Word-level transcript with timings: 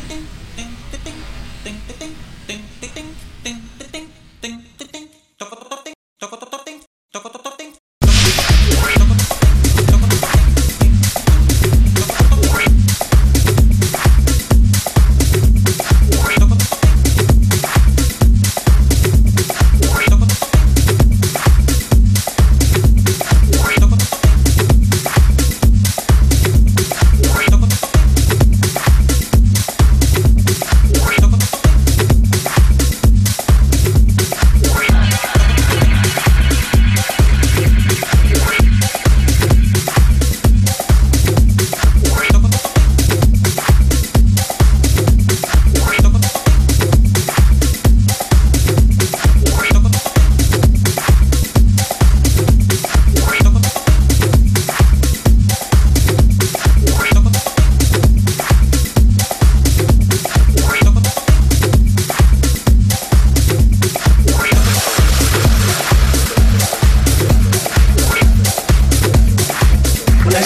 tem, 0.00 0.26
tem, 0.54 0.68
tem, 0.90 1.14
tem, 1.64 1.80
tem, 1.86 1.96
tem. 1.98 2.25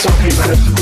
some 0.01 0.17
people. 0.23 0.80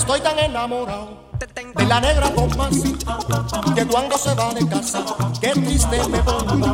Estoy 0.00 0.20
tan 0.22 0.38
enamorado 0.38 1.08
de 1.76 1.86
la 1.86 2.00
negra 2.00 2.30
Tomasita 2.30 3.18
que 3.74 3.86
cuando 3.86 4.16
se 4.16 4.34
va 4.34 4.54
de 4.54 4.66
casa, 4.66 5.04
qué 5.42 5.50
triste 5.50 6.00
me 6.08 6.18
pongo. 6.20 6.72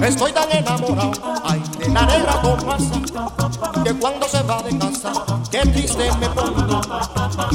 Estoy 0.00 0.32
tan 0.32 0.50
enamorado, 0.52 1.10
ay, 1.44 1.60
de 1.76 1.88
la 1.88 2.02
negra 2.02 2.40
Tomasita 2.40 3.32
que 3.82 3.92
cuando 3.94 4.28
se 4.28 4.42
va 4.44 4.62
de 4.62 4.78
casa, 4.78 5.12
qué 5.50 5.58
triste 5.58 6.08
me 6.20 6.28
pongo. 6.28 6.80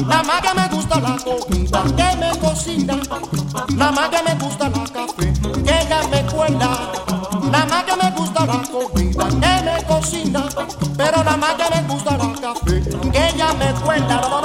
Nada 0.06 0.22
más 0.24 0.42
que 0.42 0.54
me 0.60 0.68
gusta 0.68 1.00
la 1.00 1.16
comida 1.16 1.82
que 1.96 2.16
me 2.18 2.38
cocina, 2.38 2.96
nada 3.74 3.92
más 3.92 4.08
que 4.10 4.22
me 4.22 4.34
gusta 4.44 4.68
la 4.68 4.84
café 4.84 5.32
que 5.64 5.80
ella 5.80 6.02
me 6.10 6.22
cuela. 6.26 6.92
Nada 7.50 7.66
más 7.66 7.84
que 7.84 7.96
me 7.96 8.10
gusta 8.10 8.46
la 8.46 8.62
comida 8.70 9.28
que 9.28 9.62
me 9.64 9.84
cocina, 9.84 10.44
pero 10.98 11.24
nada 11.24 11.36
más 11.38 11.54
que 11.54 11.80
me 11.80 11.88
gusta 11.88 12.18
la 12.18 12.32
café 12.40 12.82
que 13.10 13.28
ella 13.28 13.52
me 13.54 13.72
cuela. 13.80 14.41